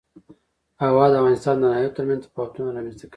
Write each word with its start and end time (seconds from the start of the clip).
هوا 0.83 1.05
د 1.09 1.13
افغانستان 1.19 1.55
د 1.57 1.63
ناحیو 1.71 1.95
ترمنځ 1.97 2.21
تفاوتونه 2.25 2.69
رامنځ 2.75 2.95
ته 2.99 3.03
کوي. 3.05 3.09